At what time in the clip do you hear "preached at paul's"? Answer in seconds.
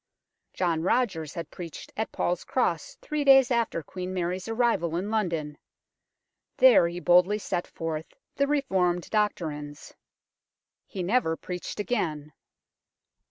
1.51-2.43